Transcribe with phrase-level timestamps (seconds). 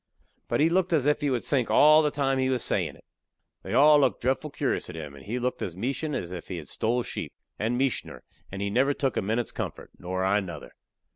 [0.47, 2.95] But he looked as if he would sink all the time he was a sayin'
[2.95, 3.05] it.
[3.61, 6.57] They all looked dretful curious at him, and he looked as meachin' as if he
[6.57, 10.71] had stole sheep and meachin'er and he never took a minute's comfort, nor I nuther.